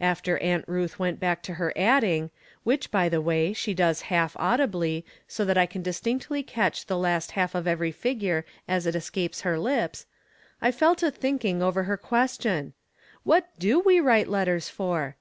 After 0.00 0.38
Aunt 0.38 0.64
Euth 0.68 1.00
went 1.00 1.18
back 1.18 1.42
to 1.42 1.54
her 1.54 1.72
adding, 1.74 2.30
wliich 2.64 2.92
by 2.92 3.08
the 3.08 3.20
way 3.20 3.52
she 3.52 3.74
does 3.74 4.02
half 4.02 4.36
audibly, 4.38 5.04
so 5.26 5.44
that 5.44 5.58
I 5.58 5.66
can 5.66 5.82
distinctly 5.82 6.44
catch 6.44 6.86
the 6.86 6.96
last 6.96 7.32
half 7.32 7.52
of 7.56 7.66
every 7.66 7.90
figure 7.90 8.46
as 8.68 8.86
it 8.86 8.94
escapes 8.94 9.40
her 9.40 9.58
lips, 9.58 10.06
I 10.62 10.70
fell 10.70 10.94
to 10.94 11.10
thinking 11.10 11.58
OTer 11.62 11.86
her 11.86 11.96
question: 11.96 12.74
What 13.24 13.48
do 13.58 13.80
we 13.80 13.98
write 13.98 14.28
letters 14.28 14.68
for 14.68 15.16